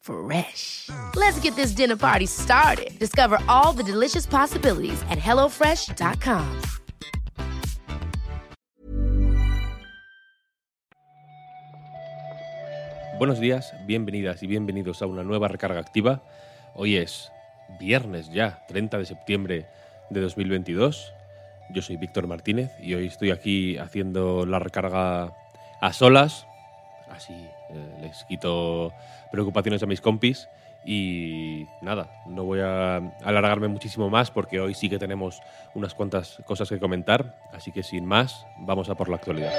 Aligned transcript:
Fresh. 0.00 0.88
Let's 1.14 1.38
get 1.40 1.56
this 1.56 1.72
dinner 1.72 1.96
party 1.96 2.26
started. 2.26 2.98
Discover 2.98 3.38
all 3.48 3.72
the 3.72 3.82
delicious 3.82 4.26
possibilities 4.26 5.00
at 5.10 5.18
hellofresh.com. 5.18 6.46
Buenos 13.20 13.38
días, 13.38 13.74
bienvenidas 13.86 14.42
y 14.42 14.46
bienvenidos 14.46 15.02
a 15.02 15.06
una 15.06 15.22
nueva 15.22 15.48
recarga 15.48 15.78
activa. 15.78 16.22
Hoy 16.74 16.96
es 16.96 17.30
viernes 17.78 18.30
ya, 18.32 18.64
30 18.68 18.96
de 18.96 19.04
septiembre 19.04 19.66
de 20.08 20.20
2022. 20.22 21.12
Yo 21.74 21.82
soy 21.82 21.98
Víctor 21.98 22.26
Martínez 22.26 22.70
y 22.80 22.94
hoy 22.94 23.08
estoy 23.08 23.30
aquí 23.30 23.76
haciendo 23.76 24.46
la 24.46 24.58
recarga 24.58 25.34
a 25.82 25.92
solas. 25.92 26.46
Así 27.10 27.34
eh, 27.70 27.96
les 28.00 28.24
quito 28.24 28.92
preocupaciones 29.30 29.82
a 29.82 29.86
mis 29.86 30.00
compis. 30.00 30.48
Y 30.84 31.66
nada, 31.82 32.10
no 32.26 32.44
voy 32.44 32.60
a 32.60 32.96
alargarme 33.22 33.68
muchísimo 33.68 34.08
más 34.08 34.30
porque 34.30 34.60
hoy 34.60 34.72
sí 34.72 34.88
que 34.88 34.98
tenemos 34.98 35.40
unas 35.74 35.94
cuantas 35.94 36.40
cosas 36.46 36.68
que 36.68 36.78
comentar. 36.78 37.36
Así 37.52 37.70
que 37.70 37.82
sin 37.82 38.06
más, 38.06 38.46
vamos 38.58 38.88
a 38.88 38.94
por 38.94 39.08
la 39.08 39.16
actualidad. 39.16 39.52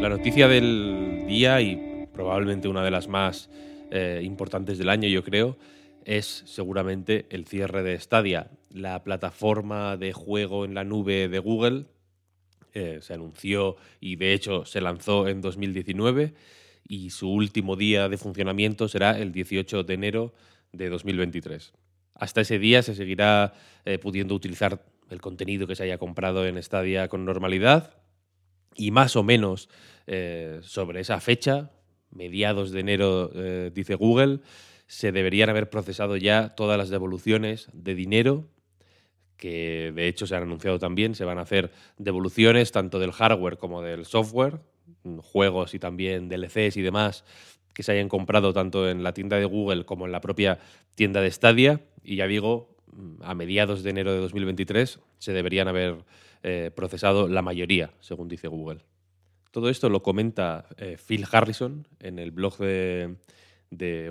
La 0.00 0.08
noticia 0.08 0.48
del 0.48 1.24
día 1.26 1.60
y 1.60 2.08
probablemente 2.12 2.66
una 2.66 2.82
de 2.82 2.90
las 2.90 3.06
más 3.06 3.48
eh, 3.90 4.20
importantes 4.24 4.78
del 4.78 4.88
año, 4.88 5.08
yo 5.08 5.22
creo, 5.22 5.56
es 6.04 6.42
seguramente 6.46 7.26
el 7.30 7.46
cierre 7.46 7.82
de 7.82 7.98
Stadia, 7.98 8.50
la 8.70 9.02
plataforma 9.04 9.96
de 9.96 10.12
juego 10.12 10.64
en 10.64 10.74
la 10.74 10.84
nube 10.84 11.28
de 11.28 11.38
Google. 11.38 11.86
Eh, 12.74 12.98
se 13.00 13.14
anunció 13.14 13.76
y 14.00 14.16
de 14.16 14.34
hecho 14.34 14.64
se 14.64 14.80
lanzó 14.80 15.28
en 15.28 15.40
2019 15.40 16.34
y 16.86 17.10
su 17.10 17.30
último 17.30 17.74
día 17.76 18.08
de 18.08 18.18
funcionamiento 18.18 18.88
será 18.88 19.18
el 19.18 19.32
18 19.32 19.84
de 19.84 19.94
enero 19.94 20.34
de 20.72 20.88
2023. 20.88 21.72
Hasta 22.14 22.42
ese 22.42 22.58
día 22.58 22.82
se 22.82 22.94
seguirá 22.94 23.54
eh, 23.84 23.98
pudiendo 23.98 24.34
utilizar 24.34 24.84
el 25.10 25.20
contenido 25.20 25.66
que 25.66 25.76
se 25.76 25.84
haya 25.84 25.98
comprado 25.98 26.46
en 26.46 26.62
Stadia 26.62 27.08
con 27.08 27.24
normalidad 27.24 27.94
y 28.74 28.90
más 28.90 29.16
o 29.16 29.22
menos 29.22 29.68
sobre 30.62 31.00
esa 31.00 31.18
fecha, 31.18 31.72
mediados 32.10 32.70
de 32.70 32.80
enero, 32.80 33.30
eh, 33.34 33.70
dice 33.74 33.94
Google, 33.94 34.40
se 34.86 35.12
deberían 35.12 35.50
haber 35.50 35.70
procesado 35.70 36.16
ya 36.16 36.54
todas 36.54 36.78
las 36.78 36.90
devoluciones 36.90 37.68
de 37.72 37.94
dinero 37.94 38.48
que 39.36 39.92
de 39.94 40.08
hecho 40.08 40.26
se 40.26 40.34
han 40.34 40.44
anunciado 40.44 40.78
también, 40.78 41.14
se 41.14 41.24
van 41.24 41.38
a 41.38 41.42
hacer 41.42 41.70
devoluciones 41.98 42.72
tanto 42.72 42.98
del 42.98 43.12
hardware 43.12 43.58
como 43.58 43.82
del 43.82 44.06
software, 44.06 44.60
juegos 45.20 45.74
y 45.74 45.78
también 45.78 46.28
DLCs 46.28 46.76
y 46.76 46.82
demás 46.82 47.24
que 47.76 47.82
se 47.82 47.92
hayan 47.92 48.08
comprado 48.08 48.54
tanto 48.54 48.88
en 48.88 49.02
la 49.02 49.12
tienda 49.12 49.36
de 49.36 49.44
Google 49.44 49.84
como 49.84 50.06
en 50.06 50.12
la 50.12 50.22
propia 50.22 50.58
tienda 50.94 51.20
de 51.20 51.30
Stadia. 51.30 51.82
Y 52.02 52.16
ya 52.16 52.26
digo, 52.26 52.74
a 53.20 53.34
mediados 53.34 53.82
de 53.82 53.90
enero 53.90 54.14
de 54.14 54.20
2023 54.20 54.98
se 55.18 55.32
deberían 55.34 55.68
haber 55.68 55.98
eh, 56.42 56.70
procesado 56.74 57.28
la 57.28 57.42
mayoría, 57.42 57.92
según 58.00 58.28
dice 58.28 58.48
Google. 58.48 58.80
Todo 59.56 59.70
esto 59.70 59.88
lo 59.88 60.02
comenta 60.02 60.66
eh, 60.76 60.98
Phil 60.98 61.24
Harrison 61.32 61.88
en 62.00 62.18
el 62.18 62.30
blog 62.30 62.58
de, 62.58 63.16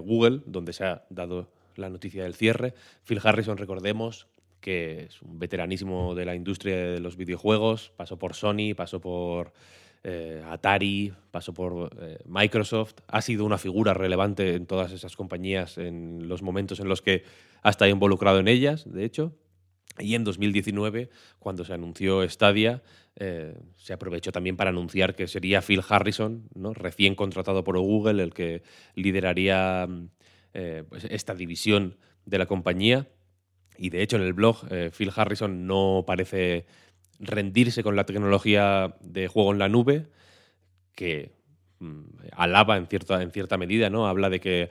Google, 0.04 0.42
donde 0.48 0.74
se 0.74 0.86
ha 0.86 1.06
dado 1.12 1.52
la 1.76 1.88
noticia 1.88 2.24
del 2.24 2.34
cierre. 2.34 2.74
Phil 3.04 3.22
Harrison, 3.24 3.56
recordemos 3.56 4.26
que 4.60 5.04
es 5.04 5.22
un 5.22 5.38
veteranísimo 5.38 6.16
de 6.16 6.26
la 6.26 6.34
industria 6.34 6.94
de 6.94 7.00
los 7.00 7.16
videojuegos, 7.16 7.92
pasó 7.96 8.18
por 8.18 8.34
Sony, 8.34 8.74
pasó 8.76 9.00
por 9.00 9.54
eh, 10.04 10.44
Atari, 10.50 11.14
pasó 11.30 11.54
por 11.54 11.96
eh, 12.02 12.18
Microsoft, 12.26 12.96
ha 13.06 13.22
sido 13.22 13.46
una 13.46 13.60
figura 13.60 13.94
relevante 13.94 14.56
en 14.56 14.66
todas 14.66 14.92
esas 14.94 15.16
compañías 15.16 15.78
en 15.78 16.28
los 16.28 16.42
momentos 16.42 16.80
en 16.80 16.90
los 16.90 17.04
que 17.04 17.22
ha 17.62 17.70
estado 17.70 17.92
involucrado 17.92 18.40
en 18.40 18.48
ellas, 18.48 18.92
de 18.92 19.06
hecho. 19.06 19.32
Y 20.00 20.16
en 20.16 20.24
2019, 20.24 21.10
cuando 21.40 21.64
se 21.64 21.74
anunció 21.74 22.28
Stadia, 22.30 22.84
eh, 23.16 23.58
se 23.78 23.94
aprovechó 23.94 24.32
también 24.32 24.58
para 24.58 24.72
anunciar 24.72 25.16
que 25.16 25.28
sería 25.28 25.62
Phil 25.62 25.82
Harrison, 25.88 26.50
¿no? 26.54 26.74
recién 26.74 27.16
contratado 27.16 27.64
por 27.64 27.78
Google, 27.80 28.22
el 28.22 28.34
que 28.34 28.62
lideraría 28.96 29.88
eh, 30.54 30.84
pues 30.90 31.06
esta 31.10 31.34
división 31.34 31.98
de 32.26 32.38
la 32.38 32.46
compañía. 32.46 33.08
Y 33.78 33.90
de 33.90 34.02
hecho, 34.02 34.18
en 34.18 34.24
el 34.24 34.34
blog, 34.34 34.68
eh, 34.70 34.92
Phil 34.96 35.12
Harrison 35.16 35.66
no 35.66 36.04
parece 36.06 36.66
rendirse 37.20 37.82
con 37.84 37.96
la 37.96 38.06
tecnología 38.06 38.98
de 39.00 39.28
juego 39.28 39.54
en 39.54 39.60
la 39.60 39.70
nube, 39.70 40.08
que 40.94 41.32
mm, 41.80 42.04
alaba 42.34 42.76
en 42.76 42.88
cierta, 42.88 43.22
en 43.22 43.32
cierta 43.32 43.58
medida, 43.58 43.90
¿no? 43.90 44.08
Habla 44.08 44.30
de 44.30 44.42
que 44.42 44.70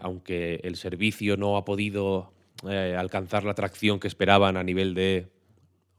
aunque 0.00 0.60
el 0.64 0.76
servicio 0.76 1.36
no 1.36 1.56
ha 1.56 1.64
podido 1.64 2.32
eh, 2.66 2.96
alcanzar 2.98 3.44
la 3.44 3.52
atracción 3.52 4.00
que 4.00 4.08
esperaban 4.08 4.56
a 4.56 4.64
nivel 4.64 4.94
de 4.94 5.28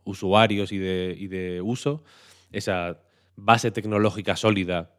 usuarios 0.04 0.72
y 0.72 0.78
de, 0.78 1.62
uso, 1.64 2.04
esa 2.52 3.00
base 3.36 3.72
tecnológica 3.72 4.36
sólida 4.36 4.92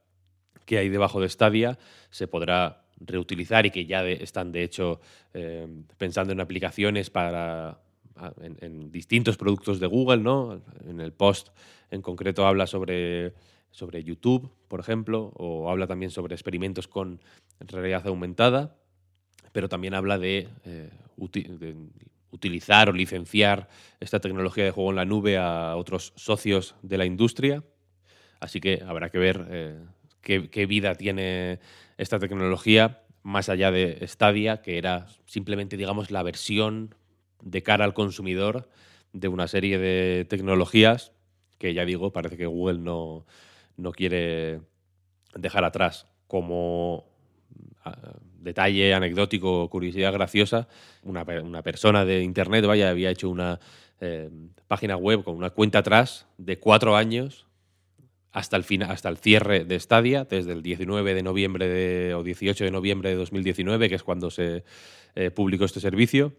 que 0.65 0.79
hay 0.79 0.89
debajo 0.89 1.21
de 1.21 1.29
Stadia 1.29 1.79
se 2.11 2.29
podrá 2.29 2.85
reutilizar 2.99 3.67
y 3.67 3.71
que 3.71 3.87
ya 3.87 4.07
están 4.07 4.53
de 4.53 4.63
hecho 4.63 5.01
eh, 5.35 5.67
pensando 5.99 6.33
en 6.33 6.41
aplicaciones 6.41 7.11
para 7.11 7.81
en, 8.41 8.93
distintos 8.93 9.37
productos 9.37 9.81
de 9.81 9.87
Google, 9.87 10.19
¿no? 10.19 10.63
En 10.87 11.01
el 11.01 11.13
post 11.13 11.49
en 11.91 12.03
concreto 12.03 12.47
habla 12.47 12.67
sobre, 12.67 13.35
sobre 13.71 14.05
YouTube, 14.05 14.51
por 14.69 14.81
ejemplo, 14.81 15.33
o 15.37 15.71
habla 15.71 15.87
también 15.87 16.11
sobre 16.11 16.35
experimentos 16.35 16.89
con 16.89 17.21
realidad 17.59 18.07
aumentada 18.07 18.77
pero 19.53 19.69
también 19.69 19.95
habla 19.95 20.19
de, 20.19 20.49
eh, 20.65 20.91
utilizar 22.31 22.89
o 22.89 22.93
licenciar 22.93 23.69
esta 23.99 24.21
tecnología 24.21 24.65
de 24.65 24.71
juego 24.71 24.91
en 24.91 24.97
la 24.97 25.05
nube 25.05 25.37
a 25.37 25.77
otros 25.77 26.13
socios 26.17 26.75
de 26.83 26.99
la 26.99 27.05
industria. 27.05 27.65
Así 28.39 28.61
que 28.61 28.83
habrá 28.87 29.11
que 29.11 29.19
ver 29.19 29.47
eh, 29.51 29.79
qué, 30.23 30.67
vida 30.67 30.95
tiene 30.95 31.59
esta 31.99 32.19
tecnología 32.19 33.03
más 33.23 33.49
allá 33.49 33.71
de 33.71 34.07
Stadia, 34.07 34.63
que 34.63 34.79
era 34.79 35.07
simplemente, 35.27 35.77
digamos, 35.77 36.11
la 36.11 36.23
versión 36.23 36.95
de 37.43 37.63
cara 37.63 37.85
al 37.85 37.95
consumidor 37.95 38.71
de 39.13 39.29
una 39.29 39.49
serie 39.49 39.79
de 39.79 40.25
tecnologías 40.25 41.13
que 41.61 41.75
ya 41.75 41.85
digo, 41.85 42.11
parece 42.11 42.39
que 42.39 42.47
Google 42.47 42.79
no, 42.79 43.27
no 43.77 43.93
quiere 43.93 44.63
dejar 45.35 45.65
atrás. 45.65 46.07
Como 46.27 47.05
ah, 47.85 48.15
detalle 48.41 48.95
anecdótico, 48.95 49.69
curiosidad 49.69 50.13
graciosa, 50.13 50.69
una, 51.03 51.25
una, 51.43 51.63
persona 51.63 52.05
de 52.05 52.23
Internet, 52.23 52.67
vaya, 52.67 52.91
había 52.91 53.11
hecho 53.11 53.29
una 53.29 53.61
eh, 54.01 54.31
página 54.67 54.97
web 54.97 55.23
con 55.23 55.37
una 55.37 55.51
cuenta 55.51 55.81
atrás 55.81 56.27
de 56.39 56.59
cuatro 56.59 56.97
años 56.97 57.47
hasta 58.33 58.57
el, 58.57 58.65
fin, 58.65 58.83
hasta 58.83 59.09
el 59.09 59.17
cierre 59.17 59.65
de 59.65 59.79
Stadia, 59.79 60.25
desde 60.25 60.53
el 60.53 60.63
19 60.63 61.15
de 61.15 61.23
noviembre 61.23 61.69
de, 61.69 62.15
o 62.15 62.23
18 62.23 62.65
de 62.65 62.71
noviembre 62.71 63.11
de 63.11 63.17
2019, 63.17 63.89
que 63.89 63.97
es 63.97 64.03
cuando 64.03 64.31
se 64.31 64.65
eh, 65.15 65.31
publicó 65.31 65.65
este 65.65 65.81
servicio. 65.81 66.33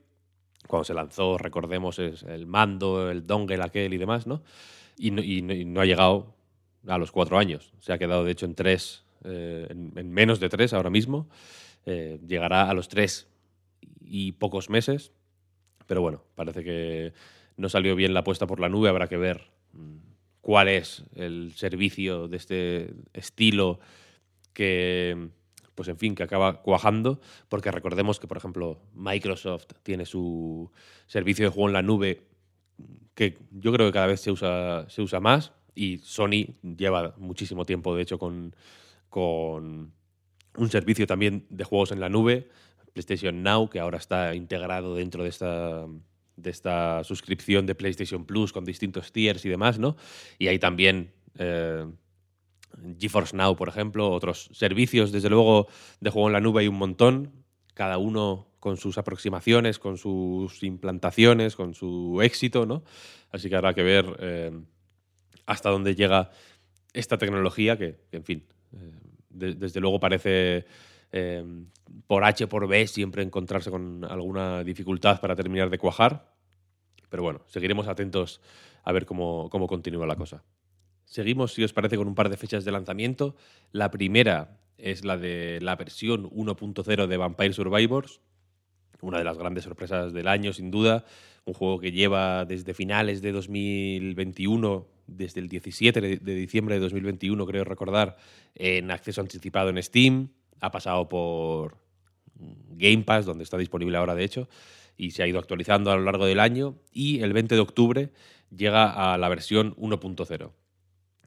Cuando 0.68 0.86
se 0.86 0.94
lanzó, 0.94 1.38
recordemos, 1.38 2.00
el 2.00 2.46
mando, 2.46 3.10
el 3.10 3.26
dongle 3.26 3.62
aquel 3.62 3.94
y 3.94 3.98
demás, 3.98 4.28
¿no? 4.28 4.44
Y 4.98 5.12
no, 5.12 5.22
y 5.22 5.42
no, 5.42 5.82
ha 5.82 5.86
llegado 5.86 6.36
a 6.88 6.98
los 6.98 7.12
cuatro 7.12 7.38
años. 7.38 7.74
Se 7.80 7.92
ha 7.92 7.98
quedado, 7.98 8.24
de 8.24 8.32
hecho, 8.32 8.46
en 8.46 8.56
tres, 8.56 9.04
eh, 9.24 9.68
en, 9.70 10.12
menos 10.12 10.40
de 10.40 10.50
tres 10.50 10.74
ahora 10.74 10.90
mismo. 10.90 11.28
Eh, 11.86 12.20
llegará 12.28 12.70
a 12.70 12.74
los 12.74 12.88
tres 12.88 13.28
y 14.02 14.34
pocos 14.34 14.70
meses. 14.70 15.12
Pero 15.88 16.02
bueno, 16.02 16.24
parece 16.36 16.64
que 16.64 17.14
no 17.58 17.70
salió 17.70 17.96
bien 17.96 18.14
la 18.14 18.22
apuesta 18.22 18.48
por 18.48 18.60
la 18.60 18.70
nube. 18.70 18.90
Habrá 18.90 19.08
que 19.08 19.18
ver 19.18 19.50
mm, 19.74 19.98
cuál 20.42 20.68
es 20.68 21.04
el 21.16 21.54
servicio 21.56 22.28
de 22.28 22.38
este 22.38 22.94
estilo 23.14 23.80
que, 24.54 25.30
pues 25.76 25.88
en 25.88 25.98
fin, 25.98 26.16
que 26.16 26.24
acaba 26.24 26.62
cuajando, 26.62 27.20
porque 27.50 27.72
recordemos 27.72 28.20
que, 28.20 28.28
por 28.28 28.38
ejemplo, 28.38 28.82
Microsoft 28.94 29.68
tiene 29.84 30.06
su 30.06 30.72
servicio 31.08 31.46
de 31.46 31.52
juego 31.52 31.70
en 31.70 31.74
la 31.74 31.82
nube 31.82 32.28
que 33.16 33.38
yo 33.52 33.72
creo 33.72 33.88
que 33.88 33.94
cada 33.94 34.08
vez 34.08 34.22
se 34.22 34.32
usa, 34.32 34.90
se 34.90 35.02
usa 35.02 35.20
más 35.20 35.54
y 35.76 36.00
Sony 36.00 36.56
lleva 36.62 37.14
muchísimo 37.18 37.66
tiempo, 37.66 37.96
de 37.96 38.04
hecho, 38.04 38.18
con, 38.18 38.56
con 39.10 39.94
un 40.58 40.70
servicio 40.70 41.08
también 41.08 41.46
de 41.50 41.64
juegos 41.64 41.92
en 41.92 42.00
la 42.00 42.10
nube, 42.10 42.50
PlayStation 42.94 43.44
Now, 43.44 43.70
que 43.70 43.80
ahora 43.80 43.98
está 43.98 44.36
integrado 44.36 44.96
dentro 44.96 45.24
de 45.24 45.30
esta 45.30 45.86
de 46.36 46.50
esta 46.50 47.04
suscripción 47.04 47.66
de 47.66 47.76
PlayStation 47.76 48.26
Plus 48.26 48.52
con 48.52 48.66
distintos 48.66 49.12
tiers 49.12 49.46
y 49.46 49.50
demás, 49.50 49.80
¿no? 49.80 49.96
Y 50.40 50.48
hay 50.48 50.60
también 50.60 51.14
eh, 51.38 51.86
GeForce 53.00 53.36
Now, 53.36 53.56
por 53.56 53.70
ejemplo, 53.70 54.10
otros 54.10 54.50
servicios, 54.54 55.12
desde 55.12 55.30
luego, 55.30 55.68
de 56.00 56.10
juego 56.10 56.30
en 56.30 56.34
la 56.34 56.40
nube 56.40 56.62
hay 56.62 56.68
un 56.68 56.78
montón, 56.78 57.32
cada 57.74 57.98
uno 57.98 58.48
con 58.60 58.78
sus 58.78 58.98
aproximaciones, 58.98 59.80
con 59.80 59.98
sus 59.98 60.64
implantaciones, 60.64 61.56
con 61.56 61.74
su 61.74 62.20
éxito, 62.22 62.66
¿no? 62.66 62.84
Así 63.32 63.50
que 63.50 63.56
habrá 63.56 63.74
que 63.74 63.84
ver 63.84 64.06
eh, 64.20 64.52
hasta 65.46 65.70
dónde 65.70 65.96
llega 65.96 66.32
esta 66.94 67.18
tecnología 67.18 67.78
que, 67.78 68.02
en 68.12 68.24
fin, 68.24 68.46
eh, 68.74 68.94
desde 69.34 69.80
luego 69.80 70.00
parece 70.00 70.66
por 72.08 72.24
H 72.24 72.48
por 72.48 72.68
B 72.68 72.88
siempre 72.88 73.24
encontrarse 73.24 73.70
con 73.70 74.06
alguna 74.06 74.64
dificultad 74.64 75.20
para 75.20 75.36
terminar 75.36 75.70
de 75.70 75.78
cuajar. 75.78 76.34
Pero 77.10 77.24
bueno, 77.24 77.42
seguiremos 77.48 77.88
atentos 77.88 78.42
a 78.84 78.92
ver 78.92 79.06
cómo, 79.06 79.50
cómo 79.50 79.68
continúa 79.68 80.08
la 80.08 80.16
cosa. 80.16 80.44
Seguimos, 81.06 81.54
si 81.54 81.64
os 81.64 81.74
parece, 81.74 81.98
con 81.98 82.08
un 82.08 82.16
par 82.16 82.30
de 82.30 82.38
fechas 82.38 82.64
de 82.64 82.72
lanzamiento. 82.72 83.36
La 83.74 83.92
primera 83.92 84.62
es 84.78 85.04
la 85.04 85.18
de 85.18 85.60
la 85.62 85.76
versión 85.76 86.30
1.0 86.30 87.08
de 87.08 87.18
Vampire 87.18 87.54
Survivors, 87.54 88.22
una 89.02 89.18
de 89.18 89.24
las 89.24 89.38
grandes 89.38 89.64
sorpresas 89.64 90.14
del 90.14 90.28
año, 90.28 90.54
sin 90.54 90.72
duda. 90.72 91.06
Un 91.46 91.54
juego 91.54 91.80
que 91.80 91.92
lleva 91.92 92.46
desde 92.46 92.74
finales 92.74 93.22
de 93.22 93.32
2021, 93.32 94.88
desde 95.08 95.40
el 95.40 95.50
17 95.50 96.02
de 96.02 96.36
diciembre 96.36 96.76
de 96.76 96.82
2021, 96.82 97.46
creo 97.46 97.64
recordar, 97.64 98.18
en 98.56 98.92
acceso 98.92 99.22
anticipado 99.22 99.70
en 99.70 99.82
Steam. 99.82 100.30
Ha 100.60 100.72
pasado 100.72 101.10
por 101.10 101.78
Game 102.36 103.04
Pass, 103.04 103.26
donde 103.26 103.44
está 103.44 103.58
disponible 103.58 103.98
ahora, 103.98 104.16
de 104.16 104.24
hecho 104.24 104.48
y 105.02 105.12
se 105.12 105.24
ha 105.24 105.28
ido 105.28 105.40
actualizando 105.40 105.92
a 105.92 105.96
lo 105.96 106.04
largo 106.04 106.28
del 106.28 106.40
año 106.40 106.76
y 106.92 107.22
el 107.22 107.34
20 107.34 107.56
de 107.56 107.62
octubre 107.62 108.12
llega 108.56 109.14
a 109.14 109.18
la 109.18 109.30
versión 109.30 109.76
1.0. 109.78 110.52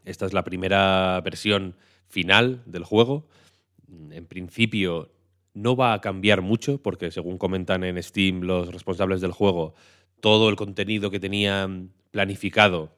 Esta 0.05 0.27
es 0.27 0.33
la 0.33 0.45
primera 0.45 1.21
versión 1.23 1.77
final 2.07 2.63
del 2.67 2.85
juego. 2.85 3.29
En 4.11 4.27
principio 4.27 5.11
no 5.55 5.77
va 5.77 5.95
a 5.95 6.01
cambiar 6.01 6.43
mucho 6.43 6.83
porque 6.83 7.11
según 7.11 7.39
comentan 7.39 7.83
en 7.85 8.03
Steam 8.03 8.43
los 8.43 8.73
responsables 8.73 9.21
del 9.21 9.33
juego, 9.33 9.75
todo 10.21 10.49
el 10.49 10.57
contenido 10.57 11.11
que 11.11 11.21
tenían 11.21 11.91
planificado 12.11 12.93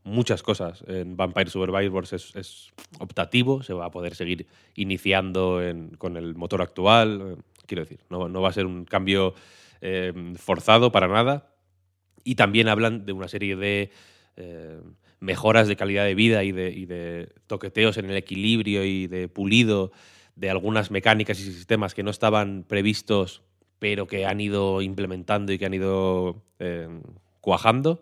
muchas 0.04 0.42
cosas 0.42 0.84
en 0.86 1.16
Vampire 1.16 1.50
Survivors 1.50 2.12
es, 2.12 2.72
optativo, 2.98 3.62
se 3.62 3.72
va 3.72 3.86
a 3.86 3.90
poder 3.90 4.14
seguir 4.14 4.46
iniciando 4.74 5.60
con 5.98 6.16
el 6.16 6.34
motor 6.34 6.62
actual. 6.62 7.38
Quiero 7.66 7.84
decir, 7.84 8.00
no, 8.10 8.28
no 8.28 8.42
va 8.42 8.48
a 8.48 8.52
ser 8.52 8.66
un 8.66 8.84
cambio 8.84 9.34
eh, 9.80 10.12
forzado 10.36 10.92
para 10.92 11.08
nada. 11.08 11.48
Y 12.24 12.36
también 12.36 12.68
hablan 12.68 13.04
de 13.04 13.12
una 13.12 13.26
serie 13.28 13.56
de 13.56 13.90
eh, 14.36 14.80
mejoras 15.18 15.66
de 15.68 15.76
calidad 15.76 16.04
de 16.04 16.14
vida 16.14 16.44
y 16.44 16.52
de, 16.52 17.32
toqueteos 17.46 17.96
en 17.96 18.10
el 18.10 18.16
equilibrio 18.16 18.84
y 18.84 19.08
de 19.08 19.28
pulido 19.28 19.92
de 20.36 20.50
algunas 20.50 20.90
mecánicas 20.90 21.40
y 21.40 21.44
sistemas 21.44 21.94
que 21.94 22.02
no 22.02 22.10
estaban 22.10 22.64
previstos 22.66 23.42
pero 23.78 24.06
que 24.06 24.26
han 24.26 24.40
ido 24.40 24.80
implementando 24.80 25.52
y 25.52 25.58
que 25.58 25.66
han 25.66 25.74
ido 25.74 26.44
eh, 26.60 26.88
cuajando. 27.40 28.00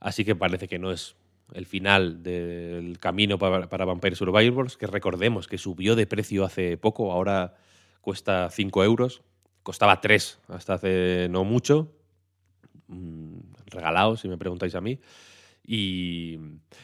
Así 0.00 0.24
que 0.24 0.36
parece 0.36 0.68
que 0.68 0.78
no 0.78 0.92
es 0.92 1.16
el 1.52 1.66
final 1.66 2.22
del 2.22 2.98
camino 2.98 3.38
para, 3.38 3.68
para, 3.68 3.84
Vampire 3.84 4.16
Survivors, 4.16 4.76
que 4.76 4.86
recordemos 4.86 5.48
que 5.48 5.58
subió 5.58 5.96
de 5.96 6.06
precio 6.06 6.44
hace 6.44 6.76
poco, 6.76 7.12
ahora 7.12 7.54
cuesta 8.00 8.50
5 8.50 8.84
euros, 8.84 9.22
costaba 9.62 10.00
3 10.00 10.40
hasta 10.48 10.74
hace 10.74 11.28
no 11.30 11.44
mucho, 11.44 11.92
mm, 12.88 13.38
regalado 13.66 14.16
si 14.16 14.28
me 14.28 14.36
preguntáis 14.36 14.74
a 14.74 14.80
mí, 14.80 15.00
y 15.66 16.38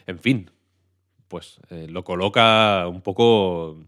en 0.07 0.19
fin, 0.19 0.51
pues 1.29 1.61
eh, 1.71 1.87
lo 1.89 2.05
coloca 2.05 2.87
un 2.89 3.03
poco, 3.03 3.81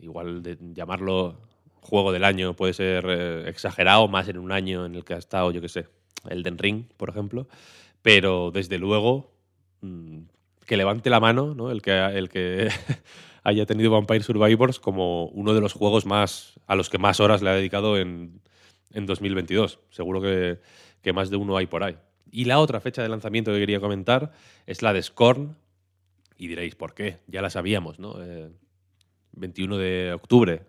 igual 0.00 0.42
de 0.42 0.58
llamarlo 0.72 1.36
juego 1.80 2.12
del 2.12 2.24
año 2.24 2.54
puede 2.54 2.74
ser 2.74 3.06
eh, 3.08 3.48
exagerado, 3.48 4.08
más 4.08 4.28
en 4.28 4.38
un 4.38 4.52
año 4.52 4.84
en 4.84 4.94
el 4.94 5.04
que 5.04 5.14
ha 5.14 5.18
estado, 5.18 5.50
yo 5.52 5.60
qué 5.60 5.68
sé, 5.68 5.86
Elden 6.28 6.58
Ring, 6.58 6.84
por 6.96 7.10
ejemplo. 7.10 7.48
Pero 8.02 8.50
desde 8.50 8.78
luego, 8.78 9.32
mm, 9.80 10.20
que 10.66 10.76
levante 10.76 11.10
la 11.10 11.20
mano 11.20 11.54
¿no? 11.54 11.70
el 11.70 11.82
que, 11.82 11.92
el 11.92 12.28
que 12.28 12.68
haya 13.42 13.66
tenido 13.66 13.90
Vampire 13.90 14.22
Survivors 14.22 14.78
como 14.78 15.26
uno 15.26 15.54
de 15.54 15.60
los 15.60 15.72
juegos 15.72 16.06
más 16.06 16.60
a 16.66 16.76
los 16.76 16.90
que 16.90 16.98
más 16.98 17.20
horas 17.20 17.42
le 17.42 17.50
ha 17.50 17.54
dedicado 17.54 17.98
en, 17.98 18.40
en 18.92 19.06
2022. 19.06 19.80
Seguro 19.90 20.20
que, 20.20 20.60
que, 21.02 21.12
más 21.12 21.30
de 21.30 21.36
uno 21.36 21.56
hay 21.56 21.66
por 21.66 21.82
ahí. 21.82 21.96
Y 22.30 22.44
la 22.44 22.58
otra 22.58 22.80
fecha 22.80 23.02
de 23.02 23.08
lanzamiento 23.08 23.52
que 23.52 23.58
quería 23.58 23.80
comentar 23.80 24.32
es 24.66 24.82
la 24.82 24.92
de 24.92 25.02
Scorn. 25.02 25.56
Y 26.36 26.46
diréis, 26.46 26.76
¿por 26.76 26.94
qué? 26.94 27.18
Ya 27.26 27.42
la 27.42 27.50
sabíamos, 27.50 27.98
¿no? 27.98 28.22
Eh, 28.22 28.50
21 29.32 29.78
de 29.78 30.12
octubre. 30.12 30.62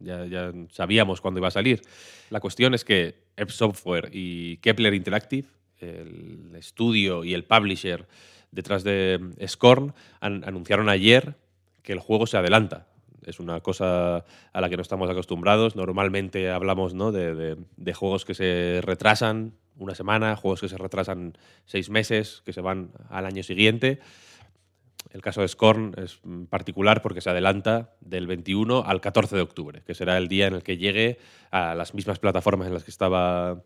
Ya, 0.00 0.24
ya 0.26 0.52
sabíamos 0.70 1.20
cuándo 1.20 1.40
iba 1.40 1.48
a 1.48 1.52
salir. 1.52 1.82
La 2.30 2.40
cuestión 2.40 2.74
es 2.74 2.84
que 2.84 3.16
Ep 3.36 3.50
Software 3.50 4.10
y 4.12 4.58
Kepler 4.58 4.94
Interactive, 4.94 5.48
el 5.80 6.54
estudio 6.56 7.24
y 7.24 7.34
el 7.34 7.44
publisher 7.44 8.06
detrás 8.50 8.84
de 8.84 9.20
Scorn, 9.46 9.94
anunciaron 10.20 10.88
ayer 10.88 11.36
que 11.82 11.92
el 11.92 12.00
juego 12.00 12.26
se 12.26 12.36
adelanta. 12.36 12.86
Es 13.24 13.40
una 13.40 13.60
cosa 13.60 14.24
a 14.52 14.60
la 14.60 14.70
que 14.70 14.76
no 14.76 14.82
estamos 14.82 15.10
acostumbrados. 15.10 15.76
Normalmente 15.76 16.50
hablamos 16.50 16.94
¿no? 16.94 17.12
de, 17.12 17.56
de 17.76 17.94
juegos 17.94 18.24
que 18.24 18.34
se 18.34 18.80
retrasan 18.82 19.52
una 19.76 19.94
semana, 19.94 20.36
juegos 20.36 20.60
que 20.60 20.68
se 20.68 20.78
retrasan 20.78 21.36
seis 21.66 21.90
meses, 21.90 22.42
que 22.44 22.52
se 22.52 22.60
van 22.60 22.90
al 23.10 23.26
año 23.26 23.42
siguiente. 23.42 24.00
El 25.10 25.22
caso 25.22 25.40
de 25.40 25.48
Scorn 25.48 25.94
es 25.96 26.20
particular 26.50 27.02
porque 27.02 27.20
se 27.20 27.30
adelanta 27.30 27.94
del 28.00 28.26
21 28.26 28.84
al 28.84 29.00
14 29.00 29.36
de 29.36 29.42
octubre, 29.42 29.82
que 29.86 29.94
será 29.94 30.18
el 30.18 30.28
día 30.28 30.46
en 30.46 30.54
el 30.54 30.62
que 30.62 30.76
llegue 30.76 31.18
a 31.50 31.74
las 31.74 31.94
mismas 31.94 32.18
plataformas 32.18 32.68
en 32.68 32.74
las 32.74 32.84
que 32.84 32.90
estaba 32.90 33.62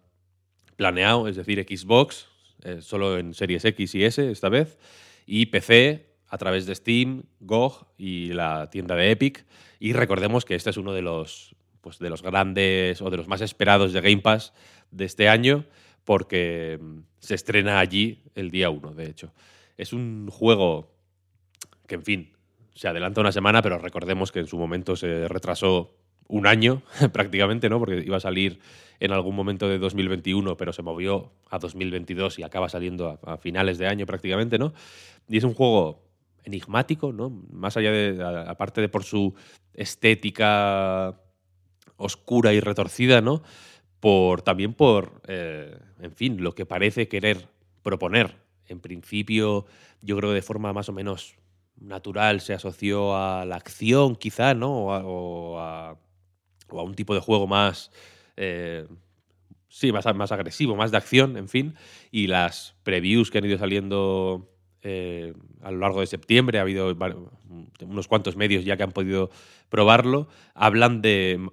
planeado, 0.76 1.28
es 1.28 1.36
decir, 1.36 1.64
Xbox, 1.68 2.28
eh, 2.62 2.80
solo 2.80 3.18
en 3.18 3.34
series 3.34 3.64
X 3.64 3.94
y 3.94 4.04
S 4.04 4.30
esta 4.30 4.48
vez, 4.48 4.78
y 5.26 5.46
PC 5.46 6.12
a 6.28 6.38
través 6.38 6.64
de 6.66 6.74
Steam, 6.74 7.24
GOG 7.40 7.86
y 7.98 8.32
la 8.32 8.70
tienda 8.70 8.94
de 8.94 9.10
Epic. 9.10 9.44
Y 9.78 9.92
recordemos 9.92 10.44
que 10.44 10.54
este 10.54 10.70
es 10.70 10.76
uno 10.76 10.92
de 10.92 11.02
los, 11.02 11.54
pues, 11.80 11.98
de 11.98 12.08
los 12.08 12.22
grandes 12.22 13.02
o 13.02 13.10
de 13.10 13.16
los 13.16 13.28
más 13.28 13.40
esperados 13.40 13.92
de 13.92 14.00
Game 14.00 14.22
Pass 14.22 14.54
de 14.90 15.04
este 15.04 15.28
año, 15.28 15.66
porque 16.04 16.78
mm, 16.80 17.00
se 17.18 17.34
estrena 17.34 17.80
allí 17.80 18.22
el 18.34 18.50
día 18.50 18.70
1, 18.70 18.94
de 18.94 19.10
hecho. 19.10 19.32
Es 19.76 19.92
un 19.92 20.28
juego 20.30 20.91
que 21.86 21.94
en 21.94 22.04
fin, 22.04 22.32
se 22.74 22.88
adelanta 22.88 23.20
una 23.20 23.32
semana, 23.32 23.62
pero 23.62 23.78
recordemos 23.78 24.32
que 24.32 24.40
en 24.40 24.46
su 24.46 24.58
momento 24.58 24.96
se 24.96 25.28
retrasó 25.28 25.94
un 26.28 26.46
año 26.46 26.82
prácticamente, 27.12 27.68
¿no? 27.68 27.78
Porque 27.78 28.02
iba 28.04 28.16
a 28.16 28.20
salir 28.20 28.60
en 29.00 29.12
algún 29.12 29.34
momento 29.34 29.68
de 29.68 29.78
2021, 29.78 30.56
pero 30.56 30.72
se 30.72 30.82
movió 30.82 31.32
a 31.50 31.58
2022 31.58 32.38
y 32.38 32.42
acaba 32.42 32.68
saliendo 32.68 33.18
a, 33.22 33.36
finales 33.36 33.78
de 33.78 33.86
año 33.86 34.06
prácticamente, 34.06 34.58
¿no? 34.58 34.72
Y 35.28 35.36
es 35.36 35.44
un 35.44 35.54
juego 35.54 36.04
enigmático, 36.44 37.12
¿no? 37.12 37.30
Más 37.50 37.76
allá 37.76 37.92
de, 37.92 38.22
aparte 38.46 38.80
de 38.80 38.88
por 38.88 39.04
su 39.04 39.34
estética 39.74 41.20
oscura 41.96 42.52
y 42.52 42.60
retorcida, 42.60 43.20
¿no? 43.20 43.42
Por, 44.00 44.42
también 44.42 44.74
por, 44.74 45.20
eh, 45.28 45.76
en 46.00 46.12
fin, 46.12 46.42
lo 46.42 46.54
que 46.54 46.66
parece 46.66 47.08
querer 47.08 47.48
proponer. 47.82 48.36
En 48.66 48.80
principio, 48.80 49.66
yo 50.00 50.16
creo 50.16 50.32
de 50.32 50.42
forma 50.42 50.72
más 50.72 50.88
o 50.88 50.92
menos 50.92 51.34
natural 51.82 52.40
se 52.40 52.54
asoció 52.54 53.16
a 53.16 53.44
la 53.44 53.56
acción, 53.56 54.16
quizá, 54.16 54.54
¿no? 54.54 54.86
O 54.86 55.58
a, 55.58 55.96
un 56.70 56.94
tipo 56.94 57.14
de 57.14 57.20
juego 57.20 57.46
más. 57.46 57.90
Eh, 58.36 58.86
sí, 59.68 59.92
más, 59.92 60.06
más, 60.14 60.32
agresivo, 60.32 60.74
más 60.76 60.90
de 60.90 60.96
acción, 60.96 61.36
en 61.36 61.48
fin. 61.48 61.74
Y 62.10 62.28
las 62.28 62.74
previews 62.82 63.30
que 63.30 63.38
han 63.38 63.44
ido 63.44 63.58
saliendo 63.58 64.50
eh, 64.82 65.34
a 65.62 65.70
lo 65.70 65.78
largo 65.78 66.00
de 66.00 66.06
septiembre, 66.06 66.58
ha 66.58 66.62
habido 66.62 66.96
unos 67.80 68.08
cuantos 68.08 68.36
medios 68.36 68.64
ya 68.64 68.76
que 68.76 68.82
han 68.82 68.92
podido 68.92 69.30
probarlo, 69.68 70.28
hablan 70.54 71.02
de. 71.02 71.46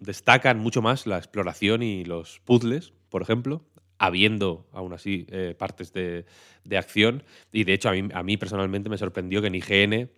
destacan 0.00 0.58
mucho 0.58 0.82
más 0.82 1.06
la 1.06 1.18
exploración 1.18 1.82
y 1.82 2.04
los 2.04 2.40
puzzles, 2.44 2.92
por 3.08 3.22
ejemplo 3.22 3.62
habiendo 3.98 4.66
aún 4.72 4.92
así 4.92 5.26
eh, 5.30 5.54
partes 5.58 5.92
de, 5.92 6.24
acción. 6.76 7.24
Y 7.52 7.64
de 7.64 7.74
hecho, 7.74 7.88
a 7.88 7.92
mí, 7.92 8.08
a 8.12 8.22
mí, 8.22 8.36
personalmente 8.36 8.88
me 8.88 8.98
sorprendió 8.98 9.40
que 9.40 9.48
en 9.48 9.54
IGN 9.54 10.10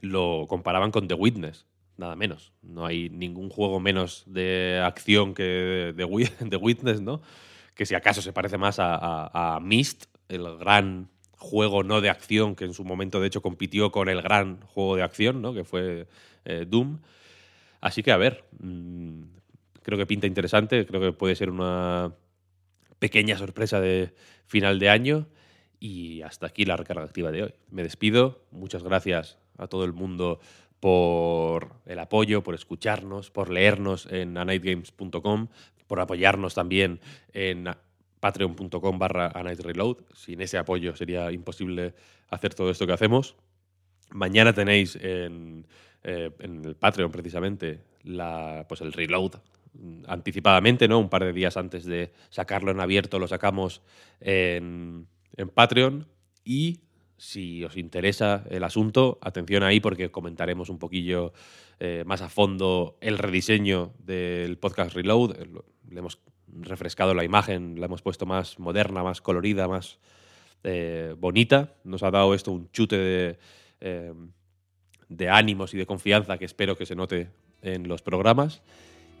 lo 0.00 0.46
comparaban 0.48 0.90
con 0.90 1.08
The 1.08 1.14
Witness, 1.14 1.66
nada 1.96 2.16
menos. 2.16 2.52
No 2.62 2.86
hay 2.86 3.10
ningún 3.10 3.50
juego 3.50 3.80
menos 3.80 4.24
de 4.26 4.80
acción 4.84 5.34
que 5.34 5.94
The, 5.96 6.04
Witness, 6.56 7.00
¿no? 7.00 7.22
Que 7.74 7.86
si 7.86 7.94
acaso 7.94 8.22
se 8.22 8.32
parece 8.32 8.58
más 8.58 8.78
a, 8.78 9.54
a, 9.56 9.60
Myst, 9.60 10.04
el 10.28 10.58
gran 10.58 11.08
juego 11.36 11.82
no 11.82 12.00
de 12.00 12.10
acción 12.10 12.54
que 12.54 12.64
en 12.64 12.74
su 12.74 12.84
momento 12.84 13.20
de 13.20 13.26
hecho 13.26 13.40
compitió 13.40 13.90
con 13.90 14.08
el 14.08 14.20
gran 14.20 14.60
juego 14.60 14.96
de 14.96 15.02
acción, 15.02 15.40
¿no? 15.40 15.54
Que 15.54 15.64
fue 15.64 16.06
eh, 16.44 16.66
Doom. 16.68 16.98
Así 17.80 18.02
que 18.02 18.12
a 18.12 18.18
ver, 18.18 18.44
mm, 18.60 19.22
creo 19.82 19.98
que 19.98 20.06
pinta 20.06 20.26
interesante, 20.26 20.84
creo 20.86 21.00
que 21.00 21.12
puede 21.12 21.34
ser 21.34 21.50
una 21.50 22.12
pequeña 23.00 23.36
sorpresa 23.36 23.80
de 23.80 24.14
final 24.46 24.78
de 24.78 24.88
año. 24.88 25.26
Y 25.80 26.22
hasta 26.22 26.46
aquí 26.46 26.64
la 26.64 26.76
recarga 26.76 27.02
activa 27.02 27.32
de 27.32 27.42
hoy. 27.42 27.54
Me 27.70 27.82
despido. 27.82 28.44
Muchas 28.52 28.84
gracias 28.84 29.38
a 29.58 29.66
todo 29.66 29.84
el 29.84 29.92
mundo 29.92 30.38
por 30.78 31.72
el 31.86 31.98
apoyo, 31.98 32.42
por 32.42 32.54
escucharnos, 32.54 33.30
por 33.30 33.50
leernos 33.50 34.06
en 34.06 34.36
anightgames.com, 34.36 35.48
por 35.86 36.00
apoyarnos 36.00 36.54
también 36.54 37.00
en 37.32 37.64
patreon.com 38.20 38.98
barra 38.98 39.32
anightreload. 39.34 39.96
Sin 40.14 40.42
ese 40.42 40.58
apoyo 40.58 40.94
sería 40.94 41.32
imposible 41.32 41.94
hacer 42.28 42.54
todo 42.54 42.70
esto 42.70 42.86
que 42.86 42.92
hacemos. 42.92 43.36
Mañana 44.10 44.52
tenéis 44.52 44.96
en, 44.96 45.66
eh, 46.02 46.30
en 46.40 46.64
el 46.64 46.76
Patreon 46.76 47.10
precisamente 47.10 47.80
la, 48.02 48.66
pues 48.68 48.80
el 48.80 48.92
reload 48.92 49.40
anticipadamente, 50.06 50.88
¿no? 50.88 50.98
Un 50.98 51.08
par 51.08 51.24
de 51.24 51.32
días 51.32 51.56
antes 51.56 51.84
de 51.84 52.12
sacarlo 52.30 52.70
en 52.70 52.80
abierto, 52.80 53.18
lo 53.18 53.28
sacamos 53.28 53.82
en, 54.20 55.06
Patreon. 55.54 56.06
Y 56.44 56.80
si 57.16 57.64
os 57.64 57.76
interesa 57.76 58.44
el 58.50 58.64
asunto, 58.64 59.18
atención 59.22 59.62
ahí 59.62 59.80
porque 59.80 60.10
comentaremos 60.10 60.68
un 60.68 60.78
poquillo 60.78 61.32
eh, 61.78 62.02
más 62.06 62.22
a 62.22 62.28
fondo 62.28 62.98
el 63.00 63.18
rediseño 63.18 63.92
del 63.98 64.58
podcast 64.58 64.94
Reload. 64.94 65.36
Eh, 65.40 65.48
le 65.90 65.98
hemos 65.98 66.18
refrescado 66.48 67.14
la 67.14 67.24
imagen, 67.24 67.78
la 67.78 67.86
hemos 67.86 68.02
puesto 68.02 68.26
más 68.26 68.58
moderna, 68.58 69.02
más 69.02 69.20
colorida, 69.20 69.68
más 69.68 69.98
eh, 70.64 71.14
bonita. 71.18 71.74
Nos 71.84 72.02
ha 72.02 72.10
dado 72.10 72.34
esto 72.34 72.52
un 72.52 72.70
chute 72.72 72.98
de, 72.98 73.38
de 75.08 75.28
ánimos 75.28 75.72
y 75.74 75.78
de 75.78 75.86
confianza 75.86 76.38
que 76.38 76.44
espero 76.44 76.76
que 76.76 76.86
se 76.86 76.96
note 76.96 77.30
en 77.62 77.88
los 77.88 78.02
programas. 78.02 78.62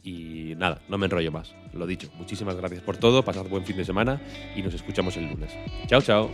Y 0.02 0.54
nada, 0.56 0.80
no 0.88 0.98
me 0.98 1.06
enrollo 1.06 1.30
más. 1.32 1.54
Lo 1.72 1.86
dicho, 1.86 2.08
muchísimas 2.16 2.56
gracias 2.56 2.82
por 2.82 2.96
todo, 2.96 3.24
pasad 3.24 3.46
buen 3.48 3.64
fin 3.64 3.76
de 3.76 3.84
semana 3.84 4.20
y 4.56 4.62
nos 4.62 4.74
escuchamos 4.74 5.16
el 5.16 5.28
lunes. 5.28 5.52
Chao, 5.86 6.00
chao. 6.00 6.30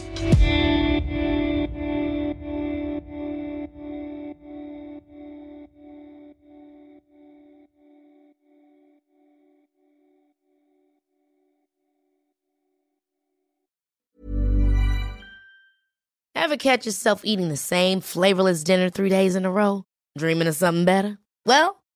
Ever 16.47 16.57
catch 16.57 16.87
yourself 16.87 17.23
eating 17.25 17.49
the 17.49 17.57
same 17.57 18.01
flavorless 18.01 18.63
dinner 18.63 18.89
three 18.89 19.09
days 19.09 19.35
in 19.35 19.45
a 19.45 19.51
row? 19.51 19.83
Dreaming 20.17 20.47
of 20.47 20.55
something 20.55 20.85
better? 20.85 21.19
Well, 21.45 21.83